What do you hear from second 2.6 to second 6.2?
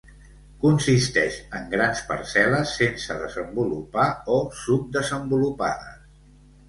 sense desenvolupar o subdesenvolupades.